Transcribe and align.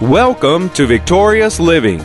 Welcome 0.00 0.70
to 0.70 0.86
Victorious 0.86 1.58
Living. 1.58 1.98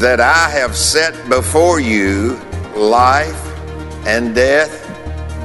that 0.00 0.18
I 0.20 0.50
have 0.50 0.74
set 0.76 1.28
before 1.28 1.78
you 1.78 2.40
life 2.74 3.40
and 4.04 4.34
death, 4.34 4.88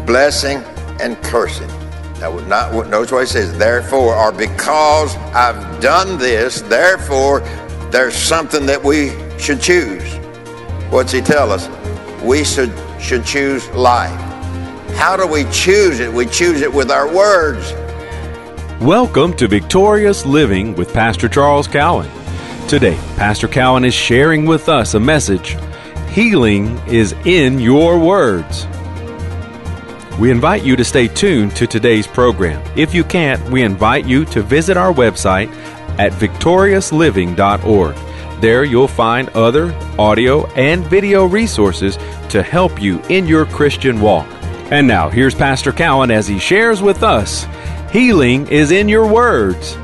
blessing 0.08 0.64
and 1.00 1.16
cursing. 1.22 1.68
Now, 2.20 2.40
not, 2.48 2.74
notice 2.88 3.12
what 3.12 3.24
it 3.26 3.28
says, 3.28 3.56
therefore, 3.56 4.16
or 4.16 4.32
because 4.32 5.16
I've 5.36 5.80
done 5.80 6.18
this, 6.18 6.62
therefore, 6.62 7.42
there's 7.92 8.16
something 8.16 8.66
that 8.66 8.84
we 8.84 9.12
should 9.38 9.62
choose. 9.62 10.16
What's 10.90 11.12
he 11.12 11.22
tell 11.22 11.52
us? 11.52 11.70
We 12.24 12.44
should, 12.44 12.74
should 13.00 13.24
choose 13.26 13.70
life. 13.70 14.20
How 14.96 15.16
do 15.16 15.28
we 15.28 15.44
choose 15.52 16.00
it? 16.00 16.12
We 16.12 16.26
choose 16.26 16.62
it 16.62 16.74
with 16.74 16.90
our 16.90 17.14
words. 17.14 17.74
Welcome 18.82 19.36
to 19.38 19.48
Victorious 19.48 20.24
Living 20.24 20.76
with 20.76 20.94
Pastor 20.94 21.28
Charles 21.28 21.68
Cowan. 21.68 22.12
Today, 22.68 22.96
Pastor 23.16 23.48
Cowan 23.48 23.84
is 23.84 23.96
sharing 23.96 24.46
with 24.46 24.70
us 24.70 24.94
a 24.94 25.00
message 25.00 25.58
Healing 26.10 26.78
is 26.88 27.14
in 27.26 27.60
your 27.60 27.98
words. 27.98 28.68
We 30.20 30.30
invite 30.30 30.64
you 30.64 30.76
to 30.76 30.86
stay 30.86 31.08
tuned 31.08 31.56
to 31.56 31.66
today's 31.66 32.06
program. 32.06 32.64
If 32.76 32.94
you 32.94 33.04
can't, 33.04 33.44
we 33.50 33.64
invite 33.64 34.06
you 34.06 34.26
to 34.26 34.44
visit 34.44 34.78
our 34.78 34.94
website 34.94 35.50
at 35.98 36.12
victoriousliving.org. 36.12 37.96
There 38.42 38.64
you'll 38.64 38.88
find 38.88 39.30
other 39.30 39.74
audio 39.98 40.46
and 40.52 40.86
video 40.86 41.26
resources 41.26 41.98
to 42.30 42.44
help 42.44 42.80
you 42.80 43.02
in 43.10 43.26
your 43.26 43.48
Christian 43.48 44.00
walk. 44.00 44.28
And 44.70 44.88
now, 44.88 45.10
here's 45.10 45.34
Pastor 45.34 45.72
Cowan 45.72 46.12
as 46.12 46.28
he 46.28 46.38
shares 46.38 46.84
with 46.84 47.02
us 47.02 47.48
Healing 47.92 48.48
is 48.48 48.72
in 48.72 48.90
your 48.90 49.08
words. 49.08 49.78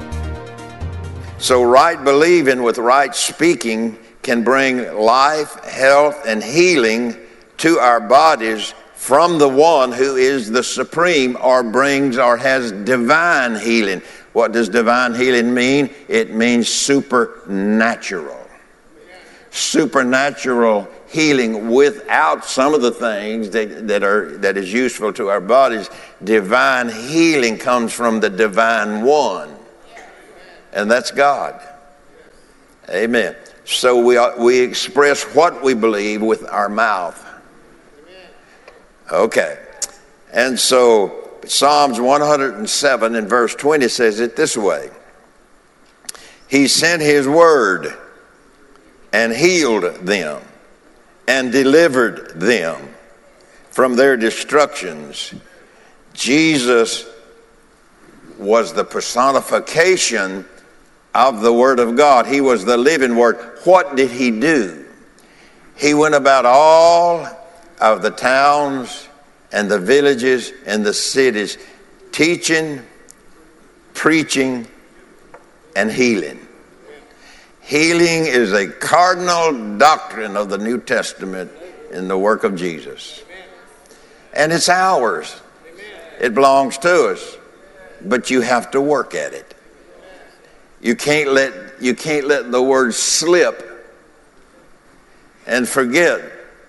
So, 1.38 1.63
right 1.63 2.02
believing 2.03 2.61
with 2.61 2.77
right 2.77 3.16
speaking 3.16 3.98
can 4.21 4.44
bring 4.44 4.94
life, 4.94 5.64
health, 5.64 6.23
and 6.27 6.44
healing 6.44 7.16
to 7.58 7.80
our 7.80 8.02
bodies 8.02 8.73
from 8.94 9.38
the 9.38 9.47
one 9.47 9.94
who 9.94 10.17
is 10.17 10.52
the 10.52 10.64
supreme 10.64 11.38
or 11.42 11.64
brings 11.64 12.17
or 12.17 12.36
has 12.36 12.73
divine 12.73 13.55
healing. 13.55 14.02
What 14.33 14.52
does 14.52 14.67
divine 14.67 15.16
healing 15.16 15.53
mean? 15.53 15.89
It 16.09 16.33
means 16.33 16.67
supernatural. 16.67 18.49
Supernatural 19.49 20.89
healing 21.14 21.69
without 21.69 22.44
some 22.44 22.73
of 22.73 22.81
the 22.81 22.89
things 22.89 23.52
that, 23.52 23.88
that 23.88 24.03
are 24.03 24.36
that 24.39 24.58
is 24.58 24.73
useful 24.73 25.14
to 25.14 25.30
our 25.30 25.39
bodies. 25.39 25.88
Divine 26.23 26.89
healing 26.89 27.59
comes 27.59 27.94
from 27.94 28.20
the 28.20 28.31
divine 28.31 29.03
one. 29.03 29.55
And 30.73 30.89
that's 30.89 31.11
God. 31.11 31.61
Amen. 32.89 33.36
So 33.64 34.03
we, 34.03 34.20
we 34.44 34.59
express 34.59 35.23
what 35.36 35.64
we 35.64 35.75
believe 35.75 36.23
with 36.23 36.50
our 36.50 36.67
mouth. 36.67 37.23
Okay. 39.11 39.64
And 40.33 40.59
so 40.59 41.30
Psalms 41.45 42.02
107 42.02 43.16
and 43.16 43.30
verse 43.30 43.53
20 43.53 43.88
says 43.88 44.20
it 44.20 44.36
this 44.36 44.58
way 44.58 44.89
He 46.50 46.67
sent 46.67 47.03
His 47.03 47.27
word 47.27 47.95
and 49.11 49.31
healed 49.31 49.83
them 49.98 50.42
and 51.27 51.52
delivered 51.52 52.39
them 52.39 52.93
from 53.71 53.95
their 53.95 54.17
destructions. 54.17 55.33
Jesus 56.13 57.05
was 58.38 58.73
the 58.73 58.83
personification 58.83 60.45
of 61.15 61.41
the 61.41 61.53
Word 61.53 61.80
of 61.80 61.95
God. 61.95 62.27
He 62.27 62.41
was 62.41 62.65
the 62.65 62.77
living 62.77 63.15
Word. 63.15 63.38
What 63.63 63.95
did 63.95 64.11
He 64.11 64.31
do? 64.31 64.85
He 65.75 65.93
went 65.93 66.15
about 66.15 66.45
all 66.45 67.27
of 67.81 68.02
the 68.02 68.11
towns 68.11 69.08
and 69.52 69.69
the 69.69 69.80
villages 69.80 70.52
and 70.65 70.86
the 70.86 70.93
cities, 70.93 71.58
teaching, 72.11 72.81
preaching, 73.93 74.67
and 75.75 75.92
healing. 75.92 76.39
Healing 77.63 78.25
is 78.25 78.51
a 78.51 78.67
cardinal 78.67 79.77
doctrine 79.77 80.35
of 80.35 80.49
the 80.49 80.57
New 80.57 80.79
Testament 80.79 81.49
in 81.91 82.07
the 82.07 82.17
work 82.17 82.43
of 82.43 82.55
Jesus. 82.55 83.23
And 84.33 84.51
it's 84.51 84.67
ours, 84.67 85.39
it 86.19 86.33
belongs 86.33 86.77
to 86.79 87.09
us, 87.09 87.37
but 88.01 88.29
you 88.29 88.41
have 88.41 88.71
to 88.71 88.81
work 88.81 89.15
at 89.15 89.33
it. 89.33 89.55
You 90.81 90.95
can't 90.95 91.31
let, 91.31 91.81
you 91.81 91.95
can't 91.95 92.27
let 92.27 92.51
the 92.51 92.61
word 92.61 92.93
slip 92.93 93.69
and 95.47 95.67
forget 95.67 96.21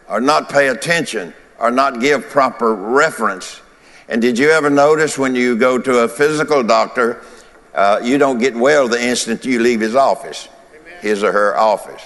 or 0.08 0.20
not 0.20 0.48
pay 0.48 0.68
attention 0.68 1.34
or 1.58 1.72
not 1.72 2.00
give 2.00 2.28
proper 2.28 2.74
reference. 2.74 3.60
And 4.08 4.22
did 4.22 4.38
you 4.38 4.50
ever 4.50 4.70
notice 4.70 5.18
when 5.18 5.34
you 5.34 5.56
go 5.56 5.78
to 5.78 6.00
a 6.00 6.08
physical 6.08 6.62
doctor, 6.62 7.22
uh, 7.74 8.00
you 8.04 8.18
don't 8.18 8.38
get 8.38 8.54
well 8.54 8.86
the 8.86 9.02
instant 9.02 9.44
you 9.44 9.58
leave 9.58 9.80
his 9.80 9.96
office, 9.96 10.48
his 11.04 11.22
or 11.22 11.30
her 11.30 11.56
office? 11.56 12.02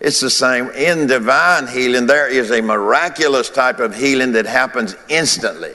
It's 0.00 0.20
the 0.20 0.28
same. 0.28 0.68
In 0.70 1.06
divine 1.06 1.66
healing, 1.66 2.06
there 2.06 2.28
is 2.28 2.50
a 2.50 2.60
miraculous 2.60 3.48
type 3.48 3.78
of 3.78 3.94
healing 3.94 4.32
that 4.32 4.44
happens 4.44 4.96
instantly. 5.08 5.72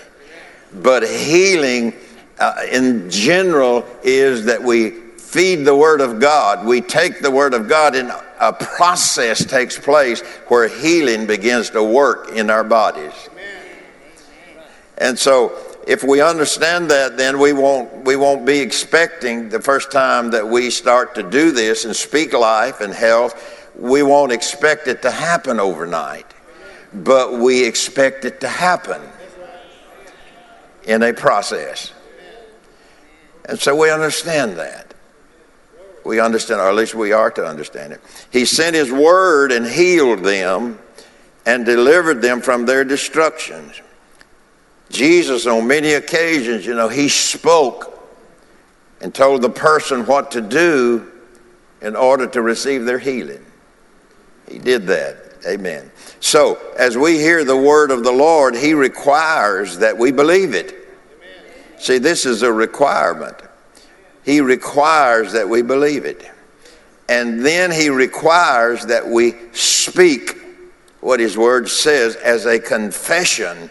But 0.71 1.07
healing 1.07 1.95
uh, 2.37 2.61
in 2.71 3.09
general 3.09 3.87
is 4.03 4.45
that 4.45 4.61
we 4.61 4.91
feed 5.17 5.63
the 5.63 5.75
Word 5.75 6.01
of 6.01 6.19
God. 6.19 6.65
We 6.65 6.81
take 6.81 7.21
the 7.21 7.31
Word 7.31 7.53
of 7.53 7.67
God, 7.67 7.95
and 7.95 8.11
a 8.39 8.53
process 8.53 9.43
takes 9.43 9.79
place 9.79 10.21
where 10.47 10.67
healing 10.67 11.25
begins 11.25 11.69
to 11.71 11.83
work 11.83 12.29
in 12.29 12.49
our 12.49 12.63
bodies. 12.63 13.13
And 14.97 15.17
so, 15.17 15.57
if 15.87 16.03
we 16.03 16.21
understand 16.21 16.91
that, 16.91 17.17
then 17.17 17.39
we 17.39 17.53
won't, 17.53 18.05
we 18.05 18.15
won't 18.15 18.45
be 18.45 18.59
expecting 18.59 19.49
the 19.49 19.61
first 19.61 19.91
time 19.91 20.31
that 20.31 20.47
we 20.47 20.69
start 20.69 21.15
to 21.15 21.23
do 21.23 21.51
this 21.51 21.85
and 21.85 21.95
speak 21.95 22.33
life 22.33 22.81
and 22.81 22.93
health, 22.93 23.71
we 23.77 24.03
won't 24.03 24.31
expect 24.31 24.87
it 24.87 25.01
to 25.01 25.11
happen 25.11 25.59
overnight. 25.59 26.25
But 26.93 27.33
we 27.39 27.65
expect 27.65 28.25
it 28.25 28.41
to 28.41 28.47
happen 28.47 29.01
in 30.83 31.03
a 31.03 31.13
process. 31.13 31.93
And 33.45 33.59
so 33.59 33.75
we 33.75 33.89
understand 33.89 34.57
that. 34.57 34.93
We 36.05 36.19
understand, 36.19 36.61
or 36.61 36.69
at 36.69 36.75
least 36.75 36.95
we 36.95 37.11
are 37.11 37.29
to 37.31 37.45
understand 37.45 37.93
it. 37.93 38.01
He 38.31 38.45
sent 38.45 38.75
His 38.75 38.91
word 38.91 39.51
and 39.51 39.65
healed 39.65 40.23
them 40.23 40.79
and 41.45 41.65
delivered 41.65 42.21
them 42.21 42.41
from 42.41 42.65
their 42.65 42.83
destructions. 42.83 43.81
Jesus, 44.89 45.45
on 45.45 45.67
many 45.67 45.93
occasions, 45.93 46.65
you 46.65 46.73
know, 46.73 46.89
he 46.89 47.09
spoke 47.09 48.09
and 49.01 49.13
told 49.13 49.41
the 49.41 49.49
person 49.49 50.05
what 50.05 50.31
to 50.31 50.41
do 50.41 51.11
in 51.81 51.95
order 51.95 52.27
to 52.27 52.41
receive 52.41 52.85
their 52.85 52.99
healing. 52.99 53.45
He 54.49 54.57
did 54.57 54.87
that. 54.87 55.17
Amen. 55.47 55.89
So, 56.19 56.59
as 56.77 56.97
we 56.97 57.17
hear 57.17 57.45
the 57.45 57.55
word 57.55 57.91
of 57.91 58.03
the 58.03 58.11
Lord, 58.11 58.55
he 58.55 58.73
requires 58.73 59.77
that 59.77 59.97
we 59.97 60.11
believe 60.11 60.53
it. 60.53 60.75
See, 61.77 61.97
this 61.97 62.25
is 62.25 62.41
a 62.41 62.51
requirement. 62.51 63.37
He 64.25 64.41
requires 64.41 65.31
that 65.31 65.47
we 65.47 65.61
believe 65.61 66.03
it. 66.03 66.29
And 67.07 67.43
then 67.45 67.71
he 67.71 67.89
requires 67.89 68.85
that 68.87 69.07
we 69.07 69.33
speak 69.53 70.37
what 70.99 71.21
his 71.21 71.37
word 71.37 71.69
says 71.69 72.15
as 72.17 72.45
a 72.45 72.59
confession 72.59 73.69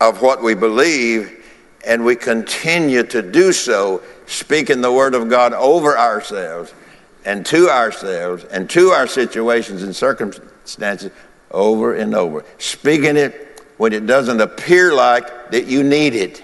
of 0.00 0.22
what 0.22 0.42
we 0.42 0.54
believe, 0.54 1.44
and 1.86 2.04
we 2.04 2.16
continue 2.16 3.02
to 3.04 3.22
do 3.22 3.52
so, 3.52 4.02
speaking 4.26 4.80
the 4.80 4.92
word 4.92 5.14
of 5.14 5.28
God 5.28 5.52
over 5.52 5.96
ourselves 5.96 6.74
and 7.24 7.44
to 7.46 7.68
ourselves 7.68 8.44
and 8.44 8.68
to 8.70 8.90
our 8.90 9.06
situations 9.06 9.82
and 9.82 9.94
circumstances 9.94 11.10
over 11.50 11.94
and 11.94 12.14
over. 12.14 12.44
Speaking 12.58 13.16
it 13.16 13.62
when 13.76 13.92
it 13.92 14.06
doesn't 14.06 14.40
appear 14.40 14.94
like 14.94 15.50
that 15.50 15.66
you 15.66 15.82
need 15.82 16.14
it. 16.14 16.42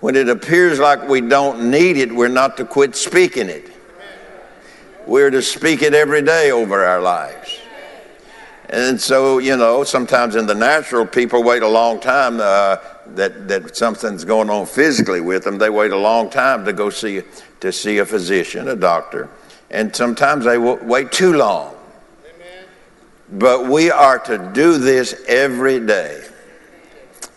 When 0.00 0.14
it 0.14 0.28
appears 0.28 0.78
like 0.78 1.08
we 1.08 1.20
don't 1.20 1.70
need 1.70 1.96
it, 1.96 2.14
we're 2.14 2.28
not 2.28 2.56
to 2.58 2.64
quit 2.64 2.94
speaking 2.94 3.48
it. 3.48 3.68
We're 5.06 5.30
to 5.30 5.42
speak 5.42 5.82
it 5.82 5.94
every 5.94 6.22
day 6.22 6.52
over 6.52 6.84
our 6.84 7.00
lives. 7.00 7.58
And 8.70 9.00
so, 9.00 9.38
you 9.38 9.56
know, 9.56 9.82
sometimes 9.82 10.36
in 10.36 10.46
the 10.46 10.54
natural, 10.54 11.06
people 11.06 11.42
wait 11.42 11.62
a 11.62 11.68
long 11.68 12.00
time 12.00 12.38
uh, 12.40 12.76
that, 13.14 13.48
that 13.48 13.76
something's 13.76 14.24
going 14.24 14.50
on 14.50 14.66
physically 14.66 15.22
with 15.22 15.44
them. 15.44 15.56
They 15.56 15.70
wait 15.70 15.90
a 15.90 15.96
long 15.96 16.28
time 16.28 16.66
to 16.66 16.72
go 16.74 16.90
see, 16.90 17.22
to 17.60 17.72
see 17.72 17.98
a 17.98 18.04
physician, 18.04 18.68
a 18.68 18.76
doctor. 18.76 19.30
And 19.70 19.94
sometimes 19.94 20.44
they 20.44 20.58
wait 20.58 21.12
too 21.12 21.34
long. 21.34 21.74
But 23.30 23.66
we 23.66 23.90
are 23.90 24.18
to 24.20 24.50
do 24.54 24.78
this 24.78 25.22
every 25.28 25.84
day. 25.84 26.24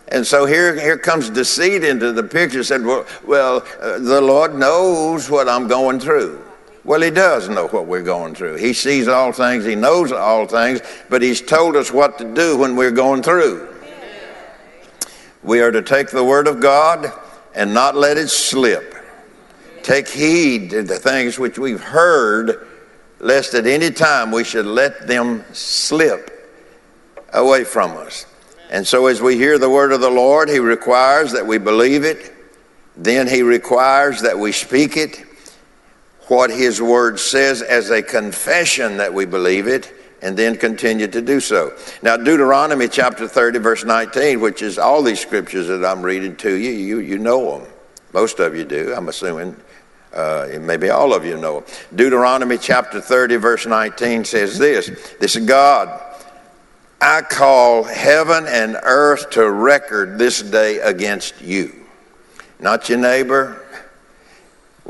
And 0.09 0.27
so 0.27 0.45
here, 0.45 0.77
here 0.79 0.97
comes 0.97 1.29
deceit 1.29 1.85
into 1.85 2.11
the 2.11 2.23
picture. 2.23 2.63
Said, 2.63 2.83
well, 2.83 3.05
well 3.23 3.65
uh, 3.79 3.99
the 3.99 4.19
Lord 4.19 4.55
knows 4.55 5.29
what 5.29 5.47
I'm 5.47 5.69
going 5.69 5.99
through. 5.99 6.43
Well, 6.83 7.01
He 7.01 7.11
does 7.11 7.47
know 7.47 7.67
what 7.67 7.85
we're 7.85 8.01
going 8.01 8.35
through. 8.35 8.55
He 8.55 8.73
sees 8.73 9.07
all 9.07 9.31
things, 9.31 9.65
He 9.65 9.75
knows 9.75 10.11
all 10.11 10.45
things, 10.47 10.81
but 11.09 11.21
He's 11.21 11.41
told 11.41 11.75
us 11.75 11.91
what 11.91 12.17
to 12.17 12.33
do 12.33 12.57
when 12.57 12.75
we're 12.75 12.91
going 12.91 13.21
through. 13.21 13.67
We 15.43 15.61
are 15.61 15.71
to 15.71 15.81
take 15.81 16.09
the 16.09 16.23
Word 16.23 16.47
of 16.47 16.59
God 16.59 17.11
and 17.55 17.73
not 17.73 17.95
let 17.95 18.17
it 18.17 18.29
slip. 18.29 18.95
Take 19.83 20.07
heed 20.07 20.69
to 20.71 20.83
the 20.83 20.99
things 20.99 21.39
which 21.39 21.57
we've 21.57 21.81
heard, 21.81 22.67
lest 23.19 23.53
at 23.53 23.65
any 23.65 23.89
time 23.89 24.31
we 24.31 24.43
should 24.43 24.65
let 24.65 25.07
them 25.07 25.43
slip 25.53 26.31
away 27.33 27.63
from 27.63 27.97
us. 27.97 28.25
And 28.69 28.87
so, 28.87 29.07
as 29.07 29.21
we 29.21 29.35
hear 29.35 29.57
the 29.57 29.69
word 29.69 29.91
of 29.91 30.01
the 30.01 30.09
Lord, 30.09 30.49
He 30.49 30.59
requires 30.59 31.31
that 31.33 31.45
we 31.45 31.57
believe 31.57 32.03
it. 32.03 32.33
Then 32.95 33.27
He 33.27 33.41
requires 33.41 34.21
that 34.21 34.37
we 34.37 34.51
speak 34.51 34.95
it, 34.95 35.25
what 36.27 36.49
His 36.49 36.81
word 36.81 37.19
says 37.19 37.61
as 37.61 37.89
a 37.89 38.01
confession 38.01 38.97
that 38.97 39.13
we 39.13 39.25
believe 39.25 39.67
it 39.67 39.93
and 40.21 40.37
then 40.37 40.55
continue 40.55 41.07
to 41.07 41.21
do 41.21 41.39
so. 41.39 41.75
Now, 42.01 42.15
Deuteronomy 42.15 42.87
chapter 42.87 43.27
30, 43.27 43.59
verse 43.59 43.83
19, 43.83 44.39
which 44.39 44.61
is 44.61 44.77
all 44.77 45.01
these 45.01 45.19
scriptures 45.19 45.67
that 45.67 45.83
I'm 45.83 46.01
reading 46.01 46.35
to 46.37 46.53
you, 46.53 46.71
you, 46.71 46.99
you 46.99 47.17
know 47.17 47.59
them. 47.59 47.67
Most 48.13 48.39
of 48.39 48.55
you 48.55 48.65
do, 48.65 48.93
I'm 48.95 49.09
assuming. 49.09 49.55
Uh, 50.13 50.59
maybe 50.59 50.89
all 50.89 51.13
of 51.13 51.25
you 51.25 51.37
know. 51.37 51.63
Deuteronomy 51.95 52.57
chapter 52.57 52.99
30, 52.99 53.37
verse 53.37 53.65
19 53.65 54.25
says 54.25 54.57
this 54.57 54.91
This 55.19 55.37
is 55.37 55.45
God. 55.45 56.01
I 56.99 57.21
call 57.21 57.83
heaven 57.83 58.45
and 58.45 58.77
earth 58.83 59.31
to 59.31 59.49
record 59.49 60.19
this 60.19 60.41
day 60.41 60.79
against 60.79 61.41
you. 61.41 61.73
Not 62.59 62.89
your 62.89 62.99
neighbor. 62.99 63.60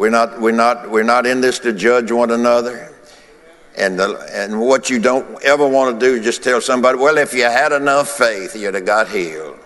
We're 0.01 0.09
not, 0.09 0.41
we're 0.41 0.49
not, 0.49 0.89
we're 0.89 1.03
not 1.03 1.27
in 1.27 1.41
this 1.41 1.59
to 1.59 1.73
judge 1.73 2.11
one 2.11 2.31
another. 2.31 2.91
And, 3.77 3.99
the, 3.99 4.27
and 4.33 4.59
what 4.59 4.89
you 4.89 4.97
don't 4.97 5.39
ever 5.43 5.67
want 5.67 5.99
to 5.99 6.03
do 6.03 6.15
is 6.15 6.25
just 6.25 6.41
tell 6.41 6.59
somebody, 6.59 6.97
well, 6.97 7.19
if 7.19 7.35
you 7.35 7.43
had 7.43 7.71
enough 7.71 8.09
faith, 8.09 8.55
you'd 8.55 8.73
have 8.73 8.83
got 8.83 9.09
healed. 9.09 9.59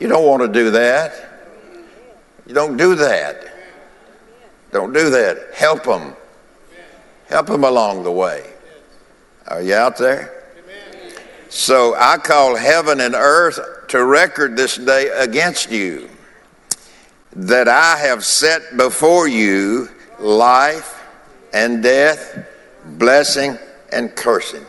You 0.00 0.08
don't 0.08 0.24
want 0.24 0.40
to 0.40 0.48
do 0.48 0.70
that. 0.70 1.12
You 2.46 2.54
don't 2.54 2.78
do 2.78 2.94
that. 2.94 3.46
Don't 4.72 4.94
do 4.94 5.10
that. 5.10 5.52
Help 5.54 5.84
them. 5.84 6.14
Help 7.28 7.48
them 7.48 7.64
along 7.64 8.04
the 8.04 8.12
way. 8.12 8.50
Are 9.48 9.60
you 9.60 9.74
out 9.74 9.98
there? 9.98 10.54
So 11.50 11.94
I 11.98 12.16
call 12.16 12.56
heaven 12.56 13.00
and 13.00 13.14
earth 13.14 13.60
to 13.88 14.02
record 14.06 14.56
this 14.56 14.78
day 14.78 15.08
against 15.08 15.70
you 15.70 16.08
that 17.38 17.68
I 17.68 17.96
have 17.96 18.24
set 18.24 18.76
before 18.76 19.28
you 19.28 19.88
life 20.18 21.06
and 21.52 21.82
death 21.82 22.46
blessing 22.84 23.56
and 23.92 24.14
cursing. 24.16 24.64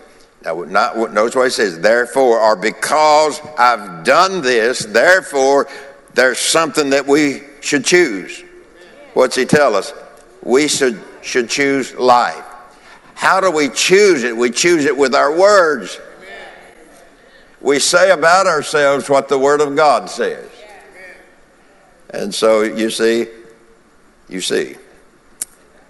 Now, 0.46 0.62
not, 0.62 0.96
notice 1.12 1.36
what 1.36 1.46
he 1.46 1.50
says, 1.50 1.80
therefore, 1.80 2.40
or 2.40 2.56
because 2.56 3.42
I've 3.58 4.04
done 4.04 4.42
this, 4.42 4.86
therefore, 4.86 5.68
there's 6.14 6.38
something 6.38 6.92
that 6.92 7.08
we 7.08 7.42
should 7.62 7.84
choose. 7.84 8.44
What's 9.16 9.36
he 9.36 9.46
tell 9.46 9.76
us? 9.76 9.92
We 10.44 10.68
should, 10.68 11.02
should 11.24 11.50
choose 11.50 11.96
life. 11.96 12.46
How 13.16 13.42
do 13.42 13.50
we 13.50 13.70
choose 13.70 14.24
it? 14.24 14.38
We 14.38 14.52
choose 14.52 14.86
it 14.86 14.96
with 14.96 15.16
our 15.16 15.36
words. 15.36 16.00
We 17.62 17.80
say 17.80 18.12
about 18.12 18.46
ourselves 18.46 19.10
what 19.10 19.28
the 19.28 19.40
Word 19.40 19.60
of 19.60 19.76
God 19.76 20.10
says. 20.10 20.50
And 22.12 22.34
so 22.34 22.64
you 22.64 22.90
see, 22.90 23.28
you 24.28 24.42
see, 24.42 24.76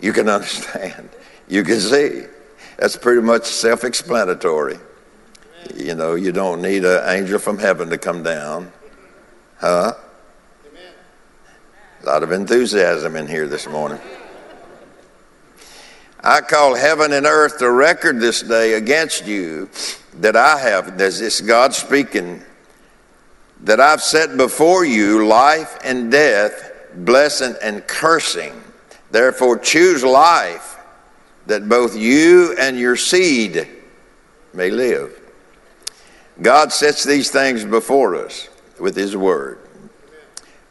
you 0.02 0.14
can 0.14 0.30
understand. 0.38 1.10
You 1.48 1.64
can 1.64 1.80
see. 1.80 2.24
That's 2.78 2.96
pretty 2.96 3.22
much 3.22 3.46
self 3.46 3.84
explanatory. 3.84 4.80
You 5.76 5.96
know, 5.96 6.16
you 6.16 6.32
don't 6.32 6.62
need 6.62 6.86
an 6.86 7.02
angel 7.10 7.40
from 7.40 7.58
heaven 7.58 7.90
to 7.90 7.98
come 7.98 8.24
down. 8.24 8.72
Huh? 9.58 9.94
A 12.02 12.06
lot 12.06 12.24
of 12.24 12.32
enthusiasm 12.32 13.18
in 13.18 13.28
here 13.28 13.48
this 13.48 13.68
morning. 13.68 14.00
I 16.24 16.42
call 16.42 16.76
heaven 16.76 17.12
and 17.12 17.26
earth 17.26 17.60
to 17.60 17.70
record 17.70 18.20
this 18.20 18.42
day 18.42 18.74
against 18.74 19.26
you 19.26 19.70
that 20.16 20.36
I 20.36 20.58
have, 20.58 20.98
this 20.98 21.42
God 21.42 21.74
speaking, 21.74 22.42
that 23.62 23.80
I've 23.80 24.02
set 24.02 24.38
before 24.38 24.86
you 24.86 25.28
life 25.28 25.78
and 25.84 26.12
death, 26.12 26.72
blessing 26.96 27.56
and 27.62 27.86
cursing. 27.88 28.54
Therefore, 29.12 29.58
choose 29.58 30.04
life 30.04 30.78
that 31.48 31.68
both 31.68 31.96
you 31.96 32.56
and 32.60 32.78
your 32.78 32.96
seed 32.96 33.68
may 34.54 34.70
live. 34.70 35.20
God 36.42 36.72
sets 36.72 37.04
these 37.04 37.32
things 37.32 37.66
before 37.66 38.16
us 38.16 38.48
with 38.80 38.96
His 38.96 39.18
Word. 39.18 39.60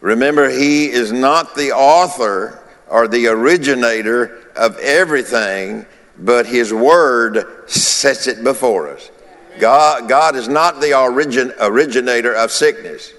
Remember, 0.00 0.48
He 0.48 0.90
is 0.90 1.12
not 1.12 1.54
the 1.54 1.72
author 1.72 2.62
or 2.88 3.06
the 3.06 3.26
originator 3.26 4.50
of 4.56 4.78
everything, 4.78 5.84
but 6.18 6.46
His 6.46 6.72
Word 6.72 7.68
sets 7.68 8.26
it 8.26 8.42
before 8.42 8.88
us. 8.88 9.10
God, 9.58 10.08
God 10.08 10.36
is 10.36 10.48
not 10.48 10.80
the 10.80 10.98
origin, 10.98 11.52
originator 11.60 12.34
of 12.34 12.50
sickness. 12.50 13.12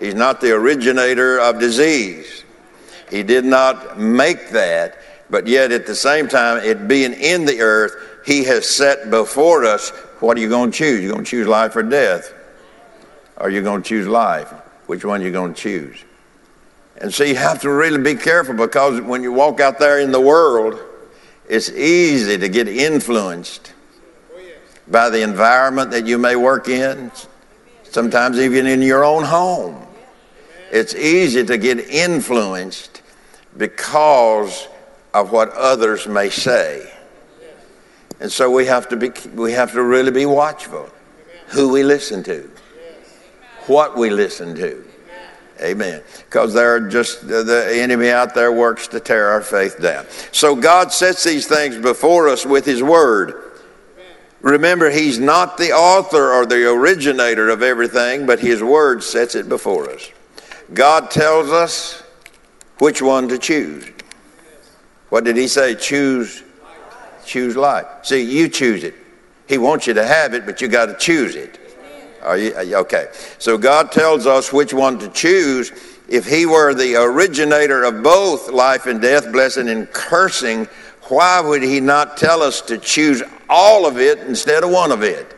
He's 0.00 0.14
not 0.14 0.40
the 0.40 0.52
originator 0.52 1.38
of 1.38 1.58
disease. 1.60 2.44
He 3.10 3.22
did 3.22 3.44
not 3.44 3.98
make 3.98 4.50
that. 4.50 4.98
But 5.30 5.46
yet, 5.46 5.72
at 5.72 5.86
the 5.86 5.94
same 5.94 6.28
time, 6.28 6.62
it 6.62 6.88
being 6.88 7.12
in 7.12 7.44
the 7.44 7.60
earth, 7.60 7.94
He 8.26 8.44
has 8.44 8.68
set 8.68 9.10
before 9.10 9.64
us 9.64 9.90
what 10.22 10.36
are 10.36 10.40
you 10.40 10.48
going 10.48 10.70
to 10.70 10.76
choose? 10.76 11.02
You're 11.02 11.12
going 11.12 11.24
to 11.24 11.30
choose 11.30 11.48
life 11.48 11.74
or 11.74 11.82
death? 11.82 12.32
Or 13.36 13.46
are 13.46 13.50
you 13.50 13.60
going 13.60 13.82
to 13.82 13.88
choose 13.88 14.06
life? 14.06 14.48
Which 14.86 15.04
one 15.04 15.20
are 15.20 15.24
you 15.24 15.32
going 15.32 15.52
to 15.52 15.60
choose? 15.60 16.04
And 16.98 17.12
so 17.12 17.24
you 17.24 17.34
have 17.34 17.60
to 17.62 17.70
really 17.70 17.98
be 17.98 18.14
careful 18.14 18.54
because 18.54 19.00
when 19.00 19.24
you 19.24 19.32
walk 19.32 19.58
out 19.58 19.80
there 19.80 19.98
in 19.98 20.12
the 20.12 20.20
world, 20.20 20.78
it's 21.48 21.70
easy 21.70 22.38
to 22.38 22.48
get 22.48 22.68
influenced 22.68 23.72
by 24.88 25.10
the 25.10 25.22
environment 25.22 25.90
that 25.92 26.06
you 26.06 26.18
may 26.18 26.36
work 26.36 26.68
in, 26.68 27.10
sometimes 27.84 28.38
even 28.38 28.66
in 28.66 28.82
your 28.82 29.04
own 29.04 29.24
home. 29.24 29.86
It's 30.70 30.94
easy 30.94 31.44
to 31.44 31.58
get 31.58 31.78
influenced 31.78 33.02
because 33.56 34.68
of 35.12 35.30
what 35.30 35.50
others 35.50 36.06
may 36.06 36.30
say. 36.30 36.90
And 38.20 38.30
so 38.30 38.50
we 38.50 38.66
have 38.66 38.88
to 38.88 38.96
be 38.96 39.10
we 39.34 39.52
have 39.52 39.72
to 39.72 39.82
really 39.82 40.12
be 40.12 40.26
watchful 40.26 40.88
who 41.48 41.68
we 41.68 41.82
listen 41.82 42.22
to, 42.22 42.48
what 43.66 43.96
we 43.96 44.10
listen 44.10 44.54
to. 44.54 44.84
Amen. 45.60 46.02
Because 46.24 46.54
there 46.54 46.74
are 46.74 46.80
just 46.80 47.28
the 47.28 47.70
enemy 47.72 48.10
out 48.10 48.34
there 48.34 48.50
works 48.50 48.88
to 48.88 49.00
tear 49.00 49.28
our 49.28 49.42
faith 49.42 49.80
down. 49.80 50.06
So 50.32 50.56
God 50.56 50.92
sets 50.92 51.22
these 51.22 51.46
things 51.46 51.78
before 51.78 52.28
us 52.28 52.46
with 52.46 52.64
His 52.64 52.82
Word. 52.82 53.51
Remember, 54.42 54.90
He's 54.90 55.18
not 55.18 55.56
the 55.56 55.72
author 55.72 56.32
or 56.32 56.44
the 56.44 56.70
originator 56.70 57.48
of 57.48 57.62
everything, 57.62 58.26
but 58.26 58.40
His 58.40 58.62
Word 58.62 59.02
sets 59.02 59.34
it 59.34 59.48
before 59.48 59.88
us. 59.88 60.10
God 60.74 61.10
tells 61.10 61.50
us 61.50 62.02
which 62.78 63.00
one 63.00 63.28
to 63.28 63.38
choose. 63.38 63.88
What 65.10 65.24
did 65.24 65.36
he 65.36 65.46
say? 65.46 65.74
Choose, 65.74 66.42
choose 67.24 67.54
life. 67.54 67.86
See, 68.02 68.22
you 68.22 68.48
choose 68.48 68.82
it. 68.82 68.94
He 69.46 69.58
wants 69.58 69.86
you 69.86 69.94
to 69.94 70.06
have 70.06 70.34
it, 70.34 70.46
but 70.46 70.60
you 70.60 70.68
got 70.68 70.86
to 70.86 70.96
choose 70.96 71.36
it. 71.36 71.58
Are 72.22 72.38
you 72.38 72.76
okay? 72.76 73.08
So 73.38 73.58
God 73.58 73.92
tells 73.92 74.26
us 74.26 74.52
which 74.52 74.72
one 74.72 74.98
to 75.00 75.08
choose. 75.10 75.70
If 76.08 76.26
He 76.26 76.46
were 76.46 76.72
the 76.72 76.96
originator 76.96 77.84
of 77.84 78.02
both 78.02 78.48
life 78.48 78.86
and 78.86 79.02
death, 79.02 79.30
blessing 79.30 79.68
and 79.68 79.90
cursing, 79.92 80.66
why 81.02 81.40
would 81.40 81.62
He 81.62 81.78
not 81.80 82.16
tell 82.16 82.42
us 82.42 82.60
to 82.62 82.78
choose 82.78 83.22
all 83.52 83.86
of 83.86 83.98
it 83.98 84.18
instead 84.20 84.64
of 84.64 84.70
one 84.70 84.90
of 84.90 85.02
it? 85.02 85.36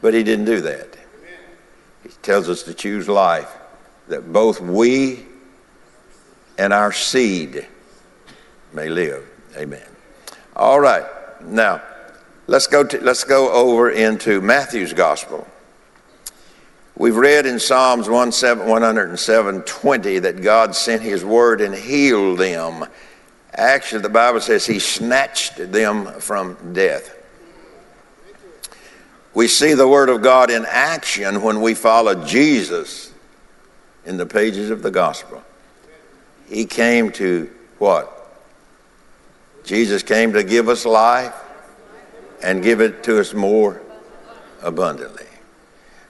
But 0.00 0.14
He 0.14 0.22
didn't 0.22 0.46
do 0.46 0.62
that. 0.62 0.96
He 2.02 2.08
tells 2.22 2.48
us 2.48 2.62
to 2.64 2.74
choose 2.74 3.08
life, 3.08 3.52
that 4.08 4.32
both 4.32 4.60
we 4.60 5.26
and 6.58 6.72
our 6.72 6.92
seed 6.92 7.66
may 8.72 8.88
live. 8.88 9.28
Amen. 9.56 9.86
All 10.56 10.80
right. 10.80 11.04
Now, 11.42 11.82
let's 12.46 12.66
go 12.66 12.84
to, 12.84 13.00
let's 13.00 13.24
go 13.24 13.52
over 13.52 13.90
into 13.90 14.40
Matthew's 14.40 14.92
gospel. 14.92 15.46
We've 16.96 17.16
read 17.16 17.46
in 17.46 17.58
Psalms 17.58 18.08
107, 18.08 19.62
20 19.62 20.18
that 20.20 20.42
God 20.42 20.74
sent 20.74 21.02
his 21.02 21.24
word 21.24 21.60
and 21.60 21.74
healed 21.74 22.38
them. 22.38 22.86
Actually, 23.54 24.02
the 24.02 24.08
Bible 24.08 24.40
says 24.40 24.64
he 24.64 24.78
snatched 24.78 25.56
them 25.72 26.06
from 26.20 26.72
death. 26.72 27.14
We 29.34 29.46
see 29.48 29.74
the 29.74 29.88
Word 29.88 30.08
of 30.08 30.22
God 30.22 30.50
in 30.50 30.64
action 30.66 31.42
when 31.42 31.60
we 31.60 31.74
follow 31.74 32.24
Jesus 32.24 33.12
in 34.04 34.16
the 34.16 34.26
pages 34.26 34.70
of 34.70 34.82
the 34.82 34.90
gospel. 34.90 35.42
He 36.48 36.64
came 36.64 37.12
to 37.12 37.50
what? 37.78 38.18
Jesus 39.64 40.02
came 40.02 40.32
to 40.32 40.42
give 40.42 40.68
us 40.68 40.84
life 40.84 41.34
and 42.42 42.62
give 42.62 42.80
it 42.80 43.04
to 43.04 43.20
us 43.20 43.32
more 43.32 43.80
abundantly. 44.62 45.26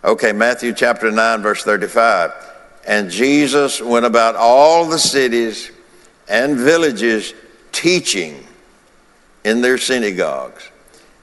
Okay, 0.05 0.33
Matthew 0.33 0.73
chapter 0.73 1.11
9, 1.11 1.43
verse 1.43 1.63
35. 1.63 2.33
And 2.87 3.11
Jesus 3.11 3.81
went 3.81 4.07
about 4.07 4.35
all 4.37 4.89
the 4.89 4.99
cities 4.99 5.71
and 6.33 6.57
villages 6.57 7.35
teaching 7.73 8.45
in 9.45 9.61
their 9.61 9.77
synagogues 9.77 10.71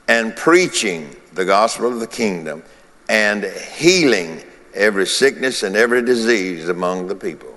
and 0.06 0.36
preaching 0.36 1.14
the 1.32 1.44
gospel 1.44 1.92
of 1.92 1.98
the 1.98 2.06
kingdom 2.06 2.62
and 3.08 3.44
healing 3.44 4.40
every 4.72 5.06
sickness 5.06 5.64
and 5.64 5.74
every 5.74 6.00
disease 6.00 6.68
among 6.68 7.08
the 7.08 7.14
people. 7.14 7.52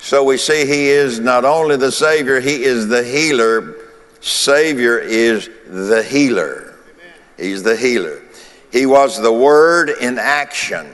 So 0.00 0.24
we 0.24 0.36
see 0.36 0.66
he 0.66 0.88
is 0.88 1.20
not 1.20 1.44
only 1.44 1.76
the 1.76 1.92
Savior, 1.92 2.40
he 2.40 2.64
is 2.64 2.88
the 2.88 3.04
healer. 3.04 3.76
Savior 4.20 4.98
is 4.98 5.48
the 5.68 6.02
healer. 6.02 6.74
He's 7.36 7.62
the 7.62 7.76
healer. 7.76 8.20
He 8.72 8.84
was 8.84 9.20
the 9.20 9.32
Word 9.32 9.90
in 10.00 10.18
action. 10.18 10.88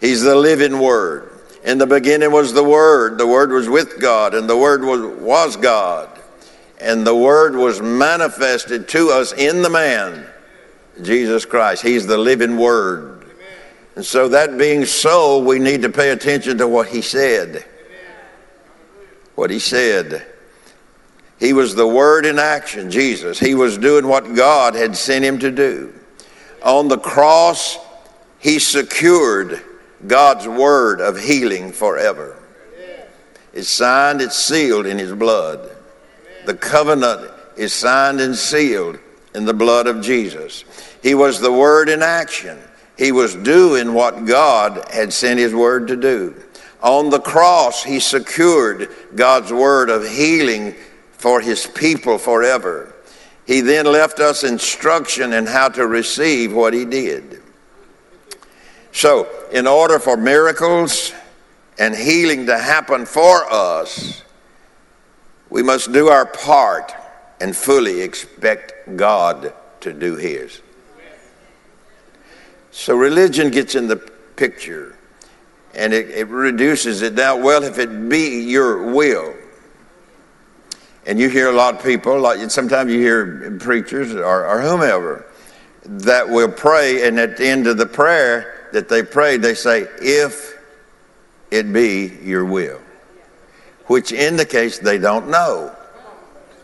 He's 0.00 0.22
the 0.22 0.34
living 0.34 0.78
Word. 0.78 1.35
In 1.66 1.78
the 1.78 1.86
beginning 1.86 2.30
was 2.30 2.52
the 2.52 2.62
Word. 2.62 3.18
The 3.18 3.26
Word 3.26 3.50
was 3.50 3.68
with 3.68 3.98
God, 4.00 4.34
and 4.34 4.48
the 4.48 4.56
Word 4.56 4.84
was, 4.84 5.00
was 5.20 5.56
God. 5.56 6.08
And 6.80 7.04
the 7.04 7.16
Word 7.16 7.56
was 7.56 7.82
manifested 7.82 8.88
to 8.90 9.10
us 9.10 9.32
in 9.32 9.62
the 9.62 9.68
man, 9.68 10.26
Jesus 11.02 11.44
Christ. 11.44 11.82
He's 11.82 12.06
the 12.06 12.16
living 12.16 12.56
Word. 12.56 13.26
And 13.96 14.06
so, 14.06 14.28
that 14.28 14.56
being 14.56 14.84
so, 14.84 15.40
we 15.40 15.58
need 15.58 15.82
to 15.82 15.88
pay 15.88 16.10
attention 16.10 16.58
to 16.58 16.68
what 16.68 16.86
he 16.86 17.02
said. 17.02 17.64
What 19.34 19.50
he 19.50 19.58
said. 19.58 20.24
He 21.40 21.52
was 21.52 21.74
the 21.74 21.86
Word 21.86 22.26
in 22.26 22.38
action, 22.38 22.92
Jesus. 22.92 23.40
He 23.40 23.56
was 23.56 23.76
doing 23.76 24.06
what 24.06 24.36
God 24.36 24.76
had 24.76 24.96
sent 24.96 25.24
him 25.24 25.40
to 25.40 25.50
do. 25.50 25.92
On 26.62 26.86
the 26.86 26.98
cross, 26.98 27.76
he 28.38 28.60
secured 28.60 29.64
God's 30.06 30.46
word 30.46 31.00
of 31.00 31.18
healing 31.18 31.72
forever. 31.72 32.42
It's 33.52 33.68
signed, 33.68 34.20
it's 34.20 34.36
sealed 34.36 34.86
in 34.86 34.98
his 34.98 35.12
blood. 35.12 35.70
The 36.44 36.54
covenant 36.54 37.30
is 37.56 37.72
signed 37.72 38.20
and 38.20 38.36
sealed 38.36 38.98
in 39.34 39.44
the 39.44 39.54
blood 39.54 39.86
of 39.86 40.00
Jesus. 40.00 40.64
He 41.02 41.14
was 41.14 41.40
the 41.40 41.52
word 41.52 41.88
in 41.88 42.02
action. 42.02 42.58
He 42.96 43.12
was 43.12 43.34
doing 43.34 43.92
what 43.92 44.24
God 44.24 44.88
had 44.90 45.12
sent 45.12 45.38
His 45.38 45.54
word 45.54 45.88
to 45.88 45.96
do. 45.96 46.34
On 46.82 47.10
the 47.10 47.20
cross, 47.20 47.82
He 47.84 48.00
secured 48.00 48.88
God's 49.14 49.52
word 49.52 49.90
of 49.90 50.08
healing 50.08 50.74
for 51.12 51.40
His 51.40 51.66
people 51.66 52.18
forever. 52.18 52.94
He 53.46 53.60
then 53.60 53.86
left 53.86 54.18
us 54.18 54.44
instruction 54.44 55.32
in 55.32 55.46
how 55.46 55.68
to 55.70 55.86
receive 55.86 56.52
what 56.52 56.74
He 56.74 56.84
did. 56.84 57.42
So, 58.96 59.28
in 59.52 59.66
order 59.66 59.98
for 59.98 60.16
miracles 60.16 61.12
and 61.78 61.94
healing 61.94 62.46
to 62.46 62.56
happen 62.56 63.04
for 63.04 63.44
us, 63.52 64.22
we 65.50 65.62
must 65.62 65.92
do 65.92 66.08
our 66.08 66.24
part 66.24 66.94
and 67.38 67.54
fully 67.54 68.00
expect 68.00 68.72
God 68.96 69.52
to 69.80 69.92
do 69.92 70.16
His. 70.16 70.62
So 72.70 72.96
religion 72.96 73.50
gets 73.50 73.74
in 73.74 73.86
the 73.86 73.96
picture 73.96 74.96
and 75.74 75.92
it, 75.92 76.08
it, 76.08 76.28
reduces 76.28 77.02
it 77.02 77.16
down. 77.16 77.42
Well, 77.42 77.64
if 77.64 77.78
it 77.78 78.08
be 78.08 78.44
your 78.44 78.94
will. 78.94 79.34
And 81.04 81.20
you 81.20 81.28
hear 81.28 81.50
a 81.50 81.54
lot 81.54 81.74
of 81.74 81.82
people, 81.84 82.18
like 82.18 82.50
sometimes 82.50 82.90
you 82.90 82.98
hear 82.98 83.58
preachers 83.60 84.14
or, 84.14 84.46
or 84.46 84.62
whomever 84.62 85.26
that 85.84 86.26
will 86.26 86.50
pray, 86.50 87.06
and 87.06 87.20
at 87.20 87.36
the 87.36 87.46
end 87.46 87.66
of 87.66 87.76
the 87.76 87.84
prayer 87.84 88.55
that 88.76 88.90
they 88.90 89.02
prayed, 89.02 89.40
they 89.40 89.54
say, 89.54 89.86
If 90.02 90.58
it 91.50 91.72
be 91.72 92.12
your 92.22 92.44
will, 92.44 92.78
which 93.86 94.12
indicates 94.12 94.78
they 94.78 94.98
don't 94.98 95.30
know. 95.30 95.74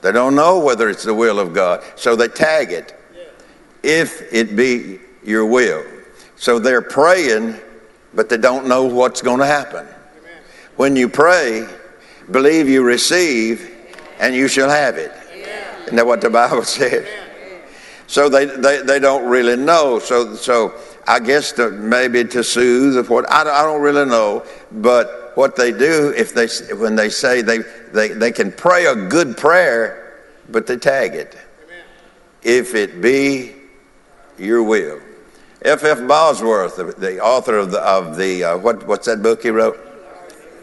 They 0.03 0.13
don't 0.13 0.35
know 0.35 0.59
whether 0.59 0.91
it's 0.91 1.05
the 1.05 1.15
will 1.15 1.41
of 1.41 1.55
God, 1.55 1.83
so 1.97 2.15
they 2.15 2.29
tag 2.29 2.71
it. 2.71 2.95
If 3.83 4.31
it 4.31 4.55
be 4.55 4.99
your 5.25 5.47
will. 5.47 5.85
So 6.37 6.59
they're 6.59 6.83
praying, 6.83 7.57
but 8.13 8.29
they 8.29 8.37
don't 8.37 8.69
know 8.69 8.85
what's 8.85 9.23
going 9.23 9.39
to 9.39 9.47
happen. 9.47 9.87
When 10.77 10.97
you 10.97 11.09
pray, 11.09 11.67
believe 12.31 12.69
you 12.69 12.83
receive, 12.83 13.75
and 14.21 14.35
you 14.35 14.49
shall 14.49 14.69
have 14.69 14.99
it. 14.99 15.13
Isn't 15.85 15.97
that 15.97 16.07
what 16.07 16.21
the 16.21 16.29
Bible 16.29 16.63
says? 16.65 17.09
So 18.07 18.29
they, 18.29 18.45
they, 18.45 18.83
they 18.83 18.99
don't 18.99 19.27
really 19.27 19.57
know. 19.57 19.99
So, 19.99 20.35
so 20.35 20.75
I 21.07 21.19
guess 21.19 21.53
to, 21.53 21.71
maybe 21.71 22.25
to 22.25 22.45
soothe 22.45 23.09
what 23.09 23.31
I, 23.31 23.43
I 23.43 23.63
don't 23.63 23.83
really 23.83 24.05
know, 24.05 24.45
but 24.71 25.33
what 25.35 25.57
they 25.57 25.73
do 25.73 26.13
if 26.17 26.35
they 26.35 26.47
when 26.77 26.95
they 26.95 27.09
say 27.09 27.43
they, 27.43 27.59
they, 27.93 28.09
they 28.09 28.33
can 28.33 28.53
pray 28.53 28.87
a 28.87 28.95
good 28.95 29.37
prayer, 29.37 30.21
but 30.49 30.67
they 30.67 30.77
tag 30.77 31.15
it. 31.15 31.37
If 32.43 32.75
it 32.75 33.01
be 33.01 33.55
your 34.39 34.63
will. 34.63 35.01
F. 35.65 35.85
F. 35.85 36.07
Bosworth, 36.09 36.77
the 36.99 37.21
author 37.21 37.57
of 37.57 37.71
the, 37.71 37.81
of 37.81 38.17
the 38.17 38.45
uh, 38.45 38.59
what, 38.59 38.87
what's 38.87 39.07
that 39.07 39.23
book 39.23 39.43
he 39.43 39.51
wrote? 39.51 39.79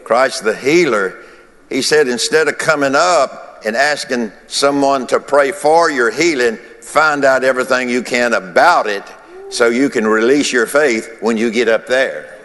Christ 0.04 0.44
the 0.44 0.54
Healer. 0.54 1.22
He 1.68 1.82
said 1.82 2.08
instead 2.08 2.48
of 2.48 2.58
coming 2.58 2.94
up 2.94 3.62
and 3.64 3.76
asking 3.76 4.32
someone 4.46 5.06
to 5.06 5.20
pray 5.20 5.52
for 5.52 5.90
your 5.90 6.10
healing, 6.10 6.56
find 6.80 7.24
out 7.24 7.44
everything 7.44 7.88
you 7.88 8.02
can 8.02 8.32
about 8.34 8.86
it 8.86 9.04
so 9.50 9.68
you 9.68 9.90
can 9.90 10.06
release 10.06 10.52
your 10.52 10.66
faith 10.66 11.18
when 11.20 11.36
you 11.36 11.50
get 11.50 11.68
up 11.68 11.86
there. 11.86 12.38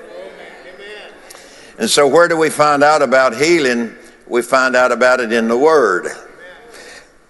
And 1.77 1.89
so, 1.89 2.07
where 2.07 2.27
do 2.27 2.37
we 2.37 2.49
find 2.49 2.83
out 2.83 3.01
about 3.01 3.35
healing? 3.35 3.95
We 4.27 4.41
find 4.41 4.75
out 4.75 4.91
about 4.91 5.19
it 5.19 5.31
in 5.31 5.47
the 5.47 5.57
Word. 5.57 6.07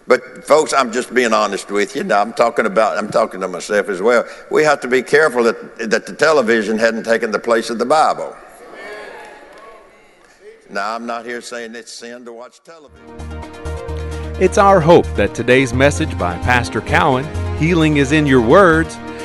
But 0.07 0.45
folks, 0.45 0.71
I'm 0.71 0.91
just 0.91 1.13
being 1.13 1.33
honest 1.33 1.71
with 1.71 1.95
you. 1.95 2.03
Now, 2.03 2.21
I'm 2.21 2.33
talking 2.33 2.67
about 2.67 2.97
I'm 2.97 3.09
talking 3.09 3.41
to 3.41 3.47
myself 3.47 3.89
as 3.89 4.01
well. 4.01 4.23
We 4.51 4.63
have 4.63 4.79
to 4.81 4.87
be 4.87 5.01
careful 5.01 5.43
that 5.43 5.89
that 5.89 6.05
the 6.05 6.13
television 6.13 6.77
hadn't 6.77 7.03
taken 7.03 7.31
the 7.31 7.39
place 7.39 7.69
of 7.69 7.79
the 7.79 7.85
Bible. 7.85 8.35
Now, 10.69 10.95
I'm 10.95 11.05
not 11.05 11.25
here 11.25 11.41
saying 11.41 11.75
it's 11.75 11.91
sin 11.91 12.25
to 12.25 12.33
watch 12.33 12.61
television. 12.63 13.05
It's 14.41 14.57
our 14.57 14.81
hope 14.81 15.05
that 15.15 15.33
today's 15.33 15.73
message 15.73 16.17
by 16.19 16.37
Pastor 16.39 16.81
Cowan, 16.81 17.25
Healing 17.57 17.97
is 17.97 18.11
in 18.11 18.25
Your 18.25 18.41
Words, 18.41 18.97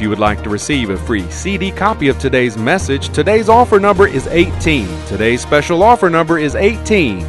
If 0.00 0.04
you 0.04 0.08
would 0.08 0.18
like 0.18 0.42
to 0.44 0.48
receive 0.48 0.88
a 0.88 0.96
free 0.96 1.30
CD 1.30 1.70
copy 1.70 2.08
of 2.08 2.18
today's 2.18 2.56
message, 2.56 3.10
today's 3.10 3.50
offer 3.50 3.78
number 3.78 4.08
is 4.08 4.26
18. 4.28 4.88
Today's 5.04 5.42
special 5.42 5.82
offer 5.82 6.08
number 6.08 6.38
is 6.38 6.54
18. 6.54 7.20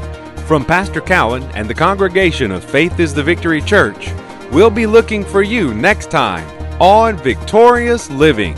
From 0.47 0.63
Pastor 0.63 1.01
Cowan 1.01 1.43
and 1.53 1.69
the 1.69 1.73
congregation 1.73 2.49
of 2.49 2.63
Faith 2.63 2.97
is 3.01 3.13
the 3.13 3.21
Victory 3.21 3.61
Church, 3.61 4.13
we'll 4.53 4.69
be 4.69 4.85
looking 4.85 5.25
for 5.25 5.43
you 5.43 5.73
next 5.73 6.09
time 6.09 6.47
on 6.81 7.17
Victorious 7.17 8.09
Living. 8.09 8.55